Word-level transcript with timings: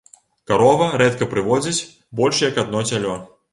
Карова 0.51 0.87
рэдка 1.01 1.27
прыводзіць 1.35 1.87
больш 2.23 2.43
як 2.49 2.61
адно 2.65 2.85
цялё. 2.91 3.15